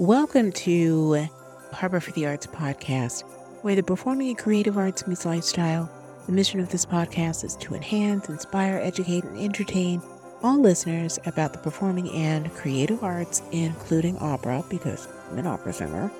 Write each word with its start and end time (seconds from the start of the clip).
Welcome 0.00 0.50
to 0.50 1.28
Harbour 1.70 2.00
for 2.00 2.10
the 2.10 2.26
Arts 2.26 2.48
podcast, 2.48 3.22
where 3.62 3.76
the 3.76 3.82
performing 3.84 4.30
and 4.30 4.36
creative 4.36 4.76
arts 4.76 5.06
meets 5.06 5.24
lifestyle. 5.24 5.88
The 6.26 6.32
mission 6.32 6.58
of 6.58 6.68
this 6.68 6.84
podcast 6.84 7.44
is 7.44 7.54
to 7.58 7.76
enhance, 7.76 8.28
inspire, 8.28 8.80
educate, 8.82 9.22
and 9.22 9.38
entertain 9.38 10.02
all 10.42 10.58
listeners 10.58 11.20
about 11.26 11.52
the 11.52 11.60
performing 11.60 12.10
and 12.10 12.52
creative 12.54 13.04
arts, 13.04 13.40
including 13.52 14.18
opera, 14.18 14.64
because 14.68 15.06
I'm 15.30 15.38
an 15.38 15.46
opera 15.46 15.72
singer. 15.72 16.10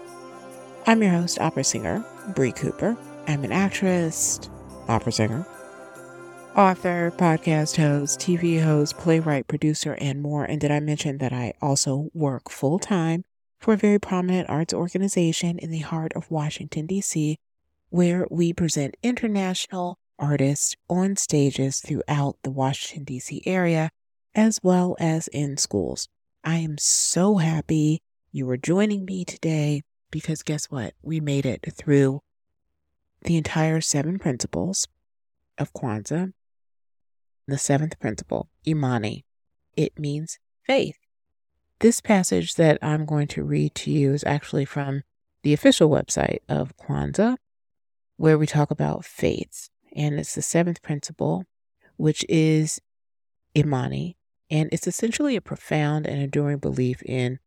I'm 0.86 1.02
your 1.02 1.10
host, 1.10 1.40
opera 1.40 1.64
singer, 1.64 2.04
Bri 2.28 2.52
Cooper. 2.52 2.96
I'm 3.26 3.42
an 3.42 3.50
actress, 3.50 4.38
opera 4.86 5.10
singer, 5.10 5.44
author, 6.56 7.12
podcast 7.16 7.76
host, 7.76 8.20
TV 8.20 8.62
host, 8.62 8.96
playwright, 8.98 9.48
producer, 9.48 9.94
and 9.94 10.22
more. 10.22 10.44
And 10.44 10.60
did 10.60 10.70
I 10.70 10.78
mention 10.78 11.18
that 11.18 11.32
I 11.32 11.54
also 11.60 12.12
work 12.14 12.50
full 12.50 12.78
time 12.78 13.24
for 13.64 13.72
a 13.72 13.78
very 13.78 13.98
prominent 13.98 14.46
arts 14.50 14.74
organization 14.74 15.58
in 15.58 15.70
the 15.70 15.78
heart 15.78 16.12
of 16.14 16.30
Washington, 16.30 16.84
D.C., 16.84 17.38
where 17.88 18.26
we 18.30 18.52
present 18.52 18.94
international 19.02 19.98
artists 20.18 20.76
on 20.90 21.16
stages 21.16 21.80
throughout 21.80 22.36
the 22.42 22.50
Washington, 22.50 23.04
D.C. 23.04 23.42
area, 23.46 23.90
as 24.34 24.60
well 24.62 24.96
as 25.00 25.28
in 25.28 25.56
schools. 25.56 26.10
I 26.44 26.56
am 26.56 26.76
so 26.76 27.38
happy 27.38 28.02
you 28.30 28.48
are 28.50 28.58
joining 28.58 29.06
me 29.06 29.24
today 29.24 29.82
because 30.10 30.42
guess 30.42 30.66
what? 30.66 30.92
We 31.00 31.20
made 31.20 31.46
it 31.46 31.64
through 31.72 32.20
the 33.22 33.38
entire 33.38 33.80
seven 33.80 34.18
principles 34.18 34.86
of 35.56 35.72
Kwanzaa. 35.72 36.34
The 37.48 37.56
seventh 37.56 37.98
principle, 37.98 38.50
Imani. 38.66 39.24
It 39.74 39.98
means 39.98 40.38
faith. 40.66 40.98
This 41.84 42.00
passage 42.00 42.54
that 42.54 42.78
I'm 42.80 43.04
going 43.04 43.26
to 43.26 43.44
read 43.44 43.74
to 43.74 43.90
you 43.90 44.14
is 44.14 44.24
actually 44.24 44.64
from 44.64 45.02
the 45.42 45.52
official 45.52 45.90
website 45.90 46.38
of 46.48 46.74
Kwanzaa, 46.78 47.36
where 48.16 48.38
we 48.38 48.46
talk 48.46 48.70
about 48.70 49.04
faith. 49.04 49.68
And 49.94 50.18
it's 50.18 50.34
the 50.34 50.40
seventh 50.40 50.80
principle, 50.80 51.44
which 51.98 52.24
is 52.26 52.80
Imani. 53.54 54.16
And 54.50 54.70
it's 54.72 54.86
essentially 54.86 55.36
a 55.36 55.42
profound 55.42 56.06
and 56.06 56.22
enduring 56.22 56.56
belief 56.56 57.02
in 57.02 57.38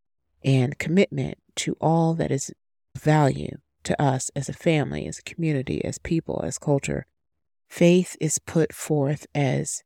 and 0.45 0.77
commitment 0.77 1.39
to 1.55 1.75
all 1.81 2.13
that 2.13 2.29
is 2.29 2.53
value 2.95 3.57
to 3.85 3.99
us 3.99 4.29
as 4.35 4.47
a 4.47 4.53
family, 4.53 5.07
as 5.07 5.17
a 5.17 5.23
community, 5.23 5.83
as 5.83 5.97
people, 5.97 6.43
as 6.45 6.59
culture. 6.59 7.07
Faith 7.67 8.15
is 8.21 8.37
put 8.37 8.71
forth 8.71 9.25
as 9.33 9.83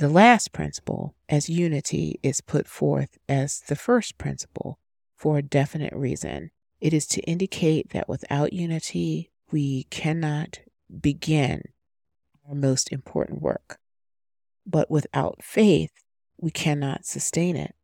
the 0.00 0.08
last 0.08 0.52
principle, 0.52 1.14
as 1.28 1.50
unity, 1.50 2.18
is 2.22 2.40
put 2.40 2.66
forth 2.66 3.18
as 3.28 3.60
the 3.60 3.76
first 3.76 4.16
principle 4.16 4.78
for 5.14 5.36
a 5.36 5.42
definite 5.42 5.92
reason. 5.92 6.50
It 6.80 6.94
is 6.94 7.06
to 7.08 7.20
indicate 7.24 7.90
that 7.90 8.08
without 8.08 8.54
unity, 8.54 9.30
we 9.50 9.84
cannot 9.90 10.60
begin 11.02 11.64
our 12.48 12.54
most 12.54 12.90
important 12.90 13.42
work. 13.42 13.78
But 14.64 14.90
without 14.90 15.44
faith, 15.44 15.92
we 16.38 16.50
cannot 16.50 17.04
sustain 17.04 17.54
it. 17.54 17.74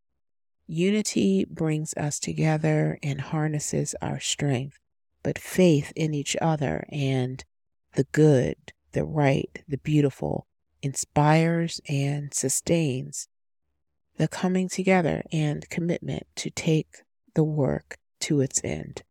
Unity 0.66 1.44
brings 1.44 1.92
us 1.98 2.18
together 2.18 2.98
and 3.02 3.20
harnesses 3.20 3.94
our 4.00 4.20
strength, 4.20 4.78
but 5.22 5.38
faith 5.38 5.92
in 5.94 6.14
each 6.14 6.34
other 6.40 6.86
and 6.88 7.44
the 7.92 8.04
good, 8.04 8.72
the 8.92 9.04
right, 9.04 9.62
the 9.68 9.76
beautiful 9.76 10.46
inspires 10.82 11.80
and 11.88 12.32
sustains 12.32 13.28
the 14.16 14.28
coming 14.28 14.68
together 14.68 15.22
and 15.32 15.68
commitment 15.68 16.26
to 16.36 16.50
take 16.50 17.02
the 17.34 17.44
work 17.44 17.98
to 18.20 18.40
its 18.40 18.60
end. 18.64 19.02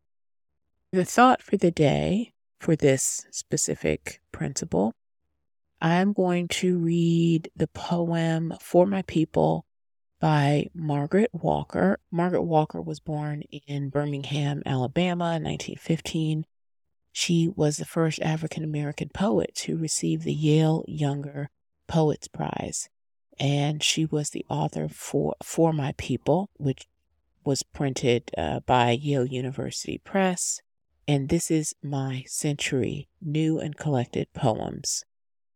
The 0.92 1.06
thought 1.06 1.42
for 1.42 1.58
the 1.58 1.72
day 1.72 2.34
for 2.60 2.76
this 2.76 3.26
specific 3.32 4.22
principle, 4.32 4.94
I'm 5.82 6.14
going 6.14 6.48
to 6.48 6.78
read 6.78 7.52
the 7.56 7.68
poem 7.68 8.54
For 8.60 8.86
My 8.86 9.04
People 9.04 9.66
by 10.20 10.68
Margaret 10.74 11.30
Walker. 11.34 12.00
Margaret 12.12 12.44
Walker 12.44 12.82
was 12.82 13.00
born 13.00 13.44
in 13.68 13.90
Birmingham, 13.90 14.64
Alabama 14.66 15.36
in 15.36 15.44
1915. 15.44 16.46
She 17.12 17.50
was 17.56 17.78
the 17.78 17.86
first 17.86 18.22
African 18.22 18.64
American 18.64 19.10
poet 19.10 19.54
to 19.56 19.78
receive 19.78 20.24
the 20.24 20.34
Yale 20.34 20.84
Younger 20.88 21.50
Poets 21.88 22.28
Prize. 22.28 22.90
And 23.40 23.84
she 23.84 24.06
was 24.06 24.30
the 24.30 24.46
author 24.50 24.88
for 24.88 25.36
For 25.44 25.74
My 25.74 25.94
People, 25.98 26.50
which 26.58 26.88
was 27.44 27.64
printed 27.64 28.32
uh, 28.38 28.62
by 28.62 28.92
Yale 28.92 29.26
University 29.26 29.98
Press. 30.00 30.62
And 31.08 31.30
this 31.30 31.52
is 31.52 31.76
my 31.84 32.24
century, 32.28 33.08
new 33.22 33.60
and 33.60 33.78
collected 33.78 34.34
poems. 34.34 35.04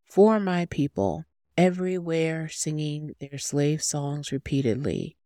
For 0.04 0.38
my 0.38 0.66
people, 0.66 1.24
everywhere 1.56 2.48
singing 2.48 3.14
their 3.18 3.38
slave 3.38 3.82
songs 3.82 4.30
repeatedly, 4.30 5.16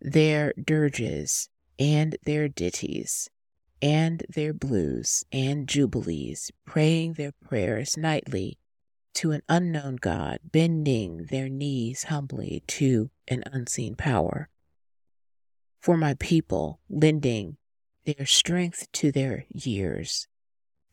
their 0.00 0.52
dirges 0.62 1.48
and 1.78 2.16
their 2.24 2.48
ditties, 2.48 3.30
and 3.80 4.24
their 4.28 4.52
blues 4.52 5.24
and 5.32 5.68
jubilees, 5.68 6.50
praying 6.64 7.14
their 7.14 7.32
prayers 7.44 7.96
nightly 7.96 8.58
to 9.14 9.32
an 9.32 9.42
unknown 9.48 9.96
God, 9.96 10.38
bending 10.44 11.26
their 11.26 11.48
knees 11.48 12.04
humbly 12.04 12.62
to 12.66 13.10
an 13.28 13.42
unseen 13.46 13.94
power. 13.94 14.48
For 15.80 15.96
my 15.96 16.14
people, 16.14 16.80
lending 16.88 17.56
their 18.04 18.26
strength 18.26 18.90
to 18.92 19.12
their 19.12 19.44
years, 19.48 20.28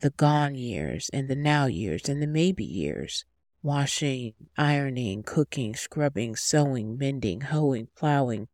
the 0.00 0.10
gone 0.10 0.54
years 0.54 1.10
and 1.12 1.28
the 1.28 1.36
now 1.36 1.66
years 1.66 2.08
and 2.08 2.22
the 2.22 2.26
maybe 2.26 2.64
years, 2.64 3.24
washing, 3.62 4.34
ironing, 4.56 5.22
cooking, 5.22 5.74
scrubbing, 5.74 6.36
sewing, 6.36 6.96
mending, 6.96 7.42
hoeing, 7.42 7.88
plowing, 7.96 8.48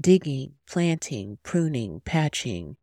digging, 0.00 0.54
planting, 0.66 1.38
pruning, 1.42 2.00
patching, 2.04 2.76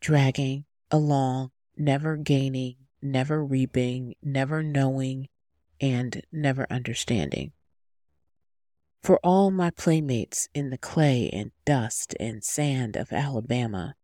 dragging 0.00 0.64
along, 0.90 1.50
never 1.76 2.16
gaining, 2.16 2.76
never 3.00 3.44
reaping, 3.44 4.14
never 4.22 4.62
knowing, 4.62 5.28
and 5.82 6.22
never 6.32 6.66
understanding. 6.70 7.52
For 9.02 9.18
all 9.24 9.50
my 9.50 9.70
playmates 9.70 10.48
in 10.54 10.70
the 10.70 10.78
clay 10.78 11.28
and 11.30 11.50
dust 11.64 12.14
and 12.20 12.44
sand 12.44 12.96
of 12.96 13.12
Alabama, 13.12 13.96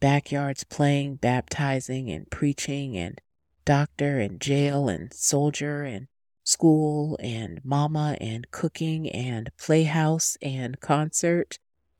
backyards 0.00 0.64
playing, 0.64 1.16
baptizing, 1.16 2.10
and 2.10 2.30
preaching, 2.30 2.96
and 2.96 3.20
doctor 3.66 4.18
and 4.18 4.40
jail 4.40 4.88
and 4.88 5.12
soldier 5.12 5.82
and 5.82 6.08
school 6.42 7.18
and 7.20 7.62
mama 7.64 8.16
and 8.20 8.50
cooking 8.50 9.10
and 9.10 9.50
playhouse 9.58 10.36
and 10.42 10.80
concert 10.80 11.58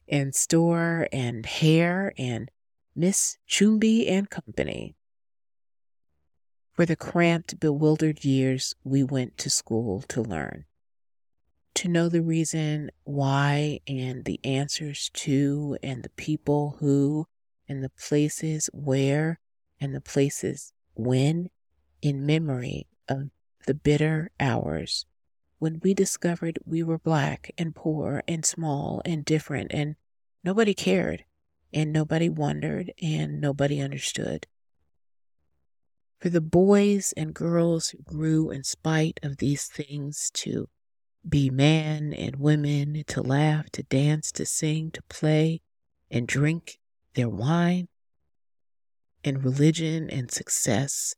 and 0.09 0.35
store 0.35 1.09
and 1.13 1.47
hair 1.47 2.13
and 2.19 2.51
Miss 2.97 3.39
Chumby 3.49 4.09
and 4.11 4.31
company. 4.31 4.95
For 6.75 6.85
the 6.85 6.97
cramped, 6.97 7.61
bewildered 7.61 8.25
years 8.25 8.75
we 8.83 9.05
went 9.05 9.39
to 9.39 9.51
school 9.51 10.03
to 10.09 10.21
learn. 10.21 10.65
To 11.77 11.89
know 11.89 12.09
the 12.09 12.23
reason 12.23 12.91
why 13.05 13.81
and 13.87 14.25
the 14.25 14.41
answers 14.45 15.09
to 15.15 15.79
and 15.83 16.03
the 16.03 16.11
people 16.11 16.77
who 16.81 17.27
and 17.69 17.83
the 17.83 17.91
places 17.91 18.69
where 18.73 19.39
and 19.81 19.95
the 19.95 20.01
places 20.01 20.73
when 20.95 21.51
in 22.03 22.27
memory 22.27 22.89
of 23.09 23.31
the 23.67 23.75
bitter 23.75 24.31
hours 24.39 25.07
when 25.59 25.81
we 25.83 25.95
discovered 25.95 26.59
we 26.65 26.83
were 26.83 26.99
black 26.99 27.51
and 27.57 27.75
poor 27.75 28.23
and 28.29 28.45
small 28.45 29.01
and 29.05 29.25
different 29.25 29.73
and 29.73 29.97
nobody 30.43 30.75
cared 30.75 31.25
and 31.73 31.93
nobody 31.93 32.29
wondered 32.29 32.93
and 33.01 33.41
nobody 33.41 33.81
understood 33.81 34.47
for 36.25 36.31
the 36.31 36.41
boys 36.41 37.13
and 37.19 37.35
girls 37.35 37.91
who 37.91 37.99
grew 37.99 38.51
in 38.51 38.65
spite 38.65 39.21
of 39.23 39.37
these 39.37 39.67
things 39.67 40.31
to 40.33 40.71
be 41.29 41.51
men 41.51 42.15
and 42.15 42.37
women, 42.37 43.05
to 43.07 43.21
laugh, 43.21 43.69
to 43.69 43.83
dance, 43.83 44.33
to 44.33 44.47
sing, 44.47 44.91
to 44.91 45.03
play, 45.11 45.61
and 46.11 46.27
drink 46.27 46.79
their 47.13 47.29
wine, 47.29 47.89
and 49.23 49.45
religion 49.45 50.09
and 50.09 50.31
success, 50.31 51.15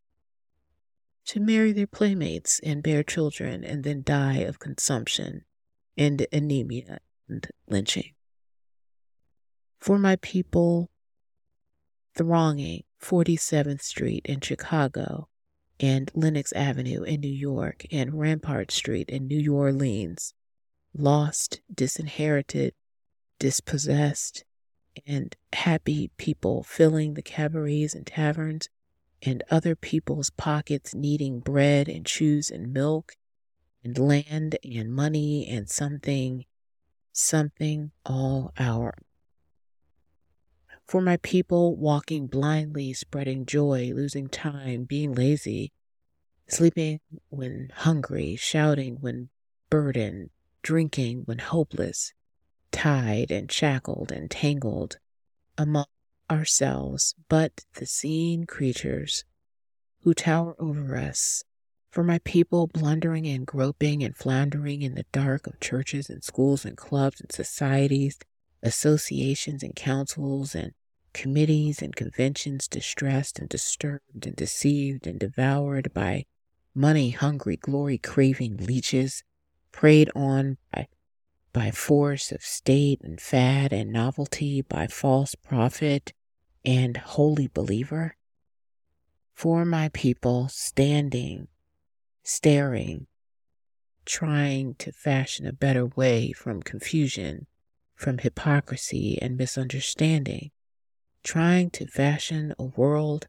to 1.24 1.38
marry 1.38 1.70
their 1.70 1.86
playmates 1.86 2.58
and 2.64 2.82
bear 2.82 3.04
children 3.04 3.62
and 3.62 3.84
then 3.84 4.02
die 4.02 4.38
of 4.38 4.58
consumption 4.58 5.44
and 5.96 6.26
anemia 6.32 6.98
and 7.28 7.46
lynching. 7.68 8.12
For 9.78 10.00
my 10.00 10.16
people, 10.16 10.90
thronging 12.16 12.82
47th 13.06 13.82
Street 13.82 14.26
in 14.26 14.40
Chicago 14.40 15.28
and 15.78 16.10
Lenox 16.14 16.52
Avenue 16.52 17.04
in 17.04 17.20
New 17.20 17.28
York 17.28 17.84
and 17.92 18.18
Rampart 18.18 18.72
Street 18.72 19.08
in 19.08 19.28
New 19.28 19.54
Orleans, 19.54 20.34
lost, 20.92 21.60
disinherited, 21.72 22.74
dispossessed, 23.38 24.44
and 25.06 25.36
happy 25.52 26.10
people 26.16 26.64
filling 26.64 27.14
the 27.14 27.22
cabarets 27.22 27.94
and 27.94 28.04
taverns, 28.04 28.68
and 29.22 29.44
other 29.52 29.76
people's 29.76 30.30
pockets 30.30 30.92
needing 30.92 31.38
bread 31.38 31.88
and 31.88 32.08
shoes 32.08 32.50
and 32.50 32.72
milk, 32.72 33.14
and 33.84 33.96
land 33.98 34.58
and 34.64 34.92
money 34.92 35.46
and 35.48 35.70
something, 35.70 36.44
something 37.12 37.92
all 38.04 38.52
our. 38.58 38.94
For 40.86 41.00
my 41.00 41.16
people 41.16 41.76
walking 41.76 42.28
blindly, 42.28 42.92
spreading 42.92 43.44
joy, 43.44 43.92
losing 43.92 44.28
time, 44.28 44.84
being 44.84 45.12
lazy, 45.12 45.72
sleeping 46.48 47.00
when 47.28 47.70
hungry, 47.74 48.36
shouting 48.36 48.98
when 49.00 49.30
burdened, 49.68 50.30
drinking 50.62 51.22
when 51.24 51.38
hopeless, 51.38 52.12
tied 52.70 53.32
and 53.32 53.50
shackled 53.50 54.12
and 54.12 54.30
tangled 54.30 54.98
among 55.58 55.86
ourselves, 56.30 57.16
but 57.28 57.64
the 57.74 57.86
seen 57.86 58.46
creatures 58.46 59.24
who 60.02 60.14
tower 60.14 60.54
over 60.60 60.96
us. 60.96 61.42
For 61.90 62.04
my 62.04 62.18
people 62.20 62.68
blundering 62.68 63.26
and 63.26 63.46
groping 63.46 64.04
and 64.04 64.16
floundering 64.16 64.82
in 64.82 64.94
the 64.94 65.06
dark 65.12 65.46
of 65.48 65.58
churches 65.58 66.10
and 66.10 66.22
schools 66.22 66.64
and 66.64 66.76
clubs 66.76 67.20
and 67.20 67.32
societies, 67.32 68.18
associations 68.62 69.62
and 69.62 69.74
councils 69.74 70.54
and 70.54 70.72
committees 71.12 71.80
and 71.80 71.96
conventions, 71.96 72.68
distressed 72.68 73.38
and 73.38 73.48
disturbed 73.48 74.26
and 74.26 74.36
deceived 74.36 75.06
and 75.06 75.18
devoured 75.18 75.92
by 75.94 76.24
money 76.74 77.10
hungry, 77.10 77.56
glory 77.56 77.98
craving 77.98 78.56
leeches, 78.58 79.24
preyed 79.72 80.10
on 80.14 80.58
by 80.72 80.88
by 81.56 81.70
force 81.70 82.32
of 82.32 82.42
state 82.42 83.00
and 83.02 83.18
fad 83.18 83.72
and 83.72 83.90
novelty, 83.90 84.60
by 84.60 84.86
false 84.86 85.34
prophet 85.34 86.12
and 86.66 86.98
holy 86.98 87.46
believer? 87.46 88.14
For 89.32 89.64
my 89.64 89.88
people 89.94 90.48
standing, 90.48 91.48
staring, 92.22 93.06
trying 94.04 94.74
to 94.74 94.92
fashion 94.92 95.46
a 95.46 95.52
better 95.54 95.86
way 95.86 96.32
from 96.32 96.62
confusion, 96.62 97.46
from 97.96 98.18
hypocrisy 98.18 99.18
and 99.20 99.36
misunderstanding, 99.36 100.50
trying 101.24 101.70
to 101.70 101.86
fashion 101.86 102.54
a 102.58 102.64
world 102.64 103.26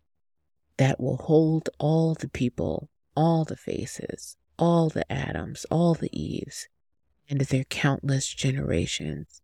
that 0.78 1.00
will 1.00 1.18
hold 1.18 1.70
all 1.80 2.14
the 2.14 2.30
people, 2.30 2.90
all 3.16 3.46
the 3.46 3.56
faces, 3.56 4.38
all 4.60 4.90
the 4.90 5.10
Adams, 5.12 5.66
all 5.72 5.94
the 5.96 6.10
Eves, 6.12 6.68
and 7.30 7.42
their 7.42 7.64
countless 7.64 8.28
generations. 8.28 9.42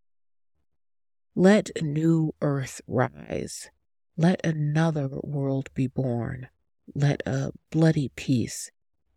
Let 1.36 1.72
a 1.76 1.82
new 1.82 2.36
earth 2.42 2.82
rise. 2.86 3.70
Let 4.16 4.46
another 4.46 5.10
world 5.24 5.70
be 5.74 5.88
born. 5.88 6.50
Let 6.94 7.24
a 7.26 7.52
bloody 7.72 8.12
peace 8.16 8.70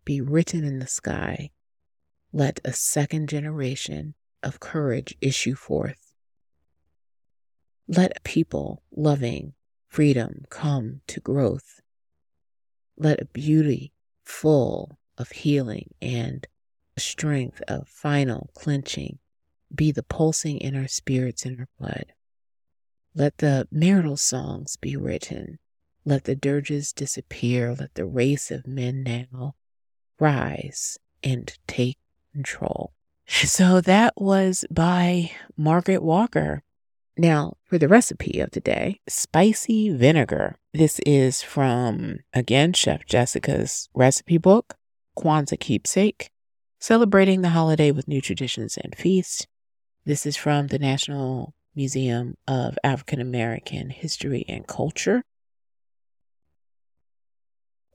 be 0.03 0.21
written 0.21 0.63
in 0.63 0.79
the 0.79 0.87
sky. 0.87 1.51
Let 2.33 2.59
a 2.65 2.73
second 2.73 3.29
generation 3.29 4.15
of 4.43 4.59
courage 4.59 5.15
issue 5.21 5.55
forth. 5.55 6.13
Let 7.87 8.17
a 8.17 8.21
people 8.21 8.83
loving 8.91 9.53
freedom 9.87 10.45
come 10.49 11.01
to 11.07 11.19
growth. 11.19 11.81
Let 12.97 13.21
a 13.21 13.25
beauty 13.25 13.93
full 14.23 14.99
of 15.17 15.31
healing 15.31 15.93
and 16.01 16.45
a 16.95 16.99
strength 16.99 17.61
of 17.67 17.87
final 17.87 18.49
clenching 18.53 19.19
be 19.73 19.91
the 19.91 20.03
pulsing 20.03 20.57
in 20.57 20.75
our 20.75 20.87
spirits 20.87 21.45
and 21.45 21.59
our 21.59 21.67
blood. 21.79 22.13
Let 23.15 23.37
the 23.39 23.67
marital 23.71 24.17
songs 24.17 24.77
be 24.77 24.95
written. 24.95 25.59
Let 26.05 26.25
the 26.25 26.35
dirges 26.35 26.93
disappear. 26.93 27.73
Let 27.73 27.95
the 27.95 28.05
race 28.05 28.51
of 28.51 28.67
men 28.67 29.03
now 29.03 29.55
rise 30.19 30.97
and 31.23 31.57
take 31.67 31.97
control. 32.33 32.93
So 33.27 33.81
that 33.81 34.13
was 34.15 34.63
by 34.71 35.31
Margaret 35.57 36.01
Walker. 36.01 36.63
Now, 37.17 37.57
for 37.65 37.77
the 37.77 37.87
recipe 37.87 38.39
of 38.39 38.51
today, 38.51 39.01
spicy 39.07 39.89
vinegar. 39.89 40.55
This 40.73 40.99
is 41.05 41.41
from, 41.41 42.19
again, 42.33 42.73
Chef 42.73 43.05
Jessica's 43.05 43.89
recipe 43.93 44.37
book, 44.37 44.75
Kwanzaa 45.17 45.59
Keepsake. 45.59 46.29
Celebrating 46.79 47.41
the 47.41 47.49
holiday 47.49 47.91
with 47.91 48.07
new 48.07 48.21
traditions 48.21 48.77
and 48.77 48.95
feasts. 48.95 49.47
This 50.05 50.25
is 50.25 50.37
from 50.37 50.67
the 50.67 50.79
National 50.79 51.55
Museum 51.75 52.37
of 52.47 52.77
African 52.83 53.19
American 53.19 53.89
History 53.89 54.45
and 54.47 54.67
Culture. 54.67 55.23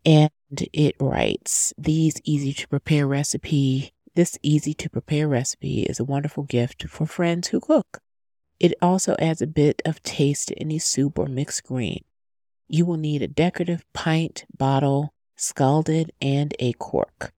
And 0.04 0.30
it 0.50 0.96
writes 1.00 1.72
These 1.78 2.20
easy 2.24 2.52
to 2.54 2.68
prepare 2.68 3.06
recipe. 3.06 3.94
This 4.14 4.38
easy 4.42 4.74
to 4.74 4.90
prepare 4.90 5.26
recipe 5.26 5.84
is 5.84 5.98
a 5.98 6.04
wonderful 6.04 6.44
gift 6.44 6.86
for 6.86 7.06
friends 7.06 7.48
who 7.48 7.60
cook. 7.60 8.02
It 8.60 8.74
also 8.82 9.16
adds 9.18 9.40
a 9.40 9.46
bit 9.46 9.80
of 9.86 10.02
taste 10.02 10.48
to 10.48 10.58
any 10.58 10.78
soup 10.78 11.18
or 11.18 11.28
mixed 11.28 11.64
green. 11.64 12.04
You 12.68 12.84
will 12.84 12.98
need 12.98 13.22
a 13.22 13.28
decorative 13.28 13.86
pint 13.94 14.44
bottle, 14.54 15.14
scalded, 15.34 16.12
and 16.20 16.54
a 16.58 16.74
cork. 16.74 17.32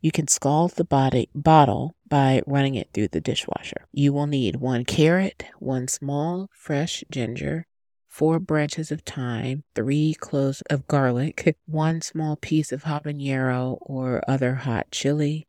You 0.00 0.10
can 0.10 0.26
scald 0.26 0.72
the 0.72 0.84
body, 0.84 1.28
bottle 1.32 1.94
by 2.08 2.42
running 2.44 2.74
it 2.74 2.88
through 2.92 3.08
the 3.08 3.20
dishwasher. 3.20 3.86
You 3.92 4.12
will 4.12 4.26
need 4.26 4.56
one 4.56 4.84
carrot, 4.84 5.44
one 5.60 5.86
small 5.86 6.50
fresh 6.52 7.04
ginger, 7.08 7.66
four 8.08 8.40
branches 8.40 8.90
of 8.90 9.02
thyme, 9.02 9.62
three 9.76 10.14
cloves 10.14 10.60
of 10.70 10.88
garlic, 10.88 11.56
one 11.66 12.00
small 12.00 12.34
piece 12.34 12.72
of 12.72 12.82
habanero 12.82 13.78
or 13.80 14.28
other 14.28 14.56
hot 14.56 14.90
chili 14.90 15.46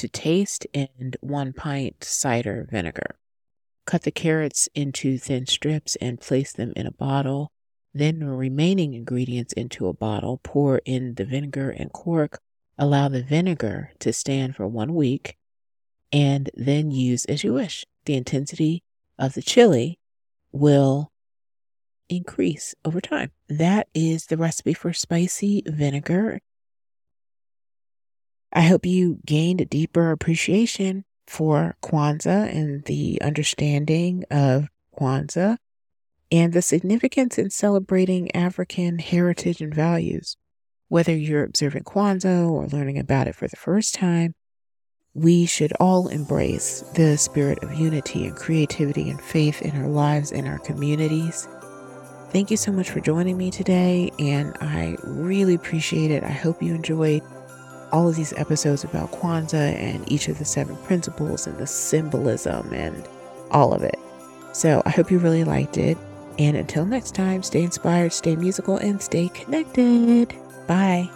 to 0.00 0.08
taste, 0.08 0.66
and 0.74 1.16
one 1.20 1.52
pint 1.52 2.04
cider 2.04 2.66
vinegar. 2.70 3.16
Cut 3.86 4.02
the 4.02 4.10
carrots 4.10 4.68
into 4.74 5.16
thin 5.16 5.46
strips 5.46 5.96
and 5.96 6.20
place 6.20 6.52
them 6.52 6.72
in 6.76 6.86
a 6.86 6.92
bottle. 6.92 7.52
Then 7.94 8.18
the 8.20 8.26
remaining 8.26 8.94
ingredients 8.94 9.52
into 9.54 9.88
a 9.88 9.94
bottle. 9.94 10.40
Pour 10.42 10.80
in 10.84 11.14
the 11.14 11.24
vinegar 11.24 11.70
and 11.70 11.92
cork 11.92 12.40
Allow 12.82 13.08
the 13.08 13.22
vinegar 13.22 13.90
to 13.98 14.10
stand 14.10 14.56
for 14.56 14.66
one 14.66 14.94
week 14.94 15.36
and 16.10 16.48
then 16.54 16.90
use 16.90 17.26
as 17.26 17.44
you 17.44 17.52
wish. 17.52 17.84
The 18.06 18.14
intensity 18.14 18.82
of 19.18 19.34
the 19.34 19.42
chili 19.42 19.98
will 20.50 21.12
increase 22.08 22.74
over 22.82 23.02
time. 23.02 23.32
That 23.50 23.88
is 23.92 24.26
the 24.26 24.38
recipe 24.38 24.72
for 24.72 24.94
spicy 24.94 25.62
vinegar. 25.66 26.40
I 28.52 28.62
hope 28.62 28.84
you 28.84 29.18
gained 29.24 29.60
a 29.60 29.64
deeper 29.64 30.10
appreciation 30.10 31.04
for 31.26 31.76
Kwanzaa 31.82 32.52
and 32.52 32.84
the 32.84 33.20
understanding 33.22 34.24
of 34.30 34.68
Kwanzaa 34.98 35.56
and 36.32 36.52
the 36.52 36.62
significance 36.62 37.38
in 37.38 37.50
celebrating 37.50 38.34
African 38.34 38.98
heritage 38.98 39.60
and 39.60 39.74
values. 39.74 40.36
Whether 40.88 41.14
you're 41.14 41.44
observing 41.44 41.84
Kwanzaa 41.84 42.50
or 42.50 42.66
learning 42.66 42.98
about 42.98 43.28
it 43.28 43.36
for 43.36 43.46
the 43.46 43.56
first 43.56 43.94
time, 43.94 44.34
we 45.14 45.46
should 45.46 45.72
all 45.78 46.08
embrace 46.08 46.82
the 46.94 47.16
spirit 47.16 47.62
of 47.62 47.74
unity 47.74 48.26
and 48.26 48.36
creativity 48.36 49.10
and 49.10 49.20
faith 49.20 49.62
in 49.62 49.76
our 49.80 49.88
lives 49.88 50.32
and 50.32 50.48
our 50.48 50.58
communities. 50.58 51.48
Thank 52.30 52.50
you 52.50 52.56
so 52.56 52.70
much 52.70 52.90
for 52.90 53.00
joining 53.00 53.36
me 53.36 53.50
today, 53.50 54.12
and 54.20 54.56
I 54.60 54.96
really 55.02 55.54
appreciate 55.54 56.12
it. 56.12 56.22
I 56.22 56.30
hope 56.30 56.62
you 56.62 56.74
enjoyed 56.74 57.22
all 57.92 58.08
of 58.08 58.16
these 58.16 58.32
episodes 58.34 58.84
about 58.84 59.12
Kwanzaa 59.12 59.74
and 59.74 60.10
each 60.10 60.28
of 60.28 60.38
the 60.38 60.44
seven 60.44 60.76
principles 60.78 61.46
and 61.46 61.58
the 61.58 61.66
symbolism 61.66 62.72
and 62.72 63.06
all 63.50 63.72
of 63.72 63.82
it. 63.82 63.98
So 64.52 64.82
I 64.86 64.90
hope 64.90 65.10
you 65.10 65.18
really 65.18 65.44
liked 65.44 65.78
it. 65.78 65.96
And 66.38 66.56
until 66.56 66.86
next 66.86 67.14
time, 67.14 67.42
stay 67.42 67.62
inspired, 67.62 68.12
stay 68.12 68.34
musical, 68.36 68.76
and 68.76 69.00
stay 69.00 69.28
connected. 69.28 70.34
Bye. 70.66 71.10